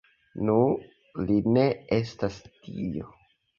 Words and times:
Nu, 0.47 0.55
li 1.27 1.35
ne 1.59 1.67
estas 2.01 2.43
dio 2.73 3.15